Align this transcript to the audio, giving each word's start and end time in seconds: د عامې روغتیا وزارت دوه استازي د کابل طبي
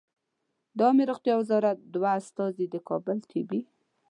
د 0.77 0.79
عامې 0.85 1.03
روغتیا 1.11 1.33
وزارت 1.37 1.77
دوه 1.95 2.09
استازي 2.19 2.65
د 2.73 2.75
کابل 2.89 3.17
طبي 3.31 3.61